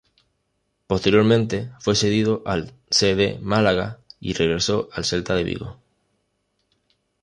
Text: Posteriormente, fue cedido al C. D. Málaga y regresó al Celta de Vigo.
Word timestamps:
Posteriormente, 0.87 1.73
fue 1.79 1.93
cedido 1.95 2.41
al 2.47 2.73
C. 2.89 3.13
D. 3.15 3.37
Málaga 3.39 3.99
y 4.19 4.33
regresó 4.33 4.89
al 4.93 5.05
Celta 5.05 5.35
de 5.35 5.43
Vigo. 5.43 5.77